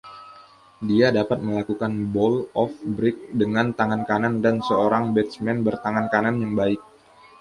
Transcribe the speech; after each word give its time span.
Dia 0.89 1.07
dapat 1.17 1.39
melakukan 1.47 1.93
bowl 2.13 2.35
off 2.61 2.73
break 2.97 3.17
dengan 3.41 3.67
tangan 3.79 4.01
kanan 4.09 4.35
dan 4.45 4.55
seorang 4.67 5.05
batsman 5.15 5.57
bertangan 5.67 6.05
kanan 6.13 6.35
yang 6.43 6.53
baik. 6.59 6.81